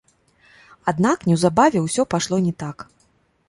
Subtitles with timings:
[0.93, 2.77] Аднак неўзабаве ўсё пайшло не так.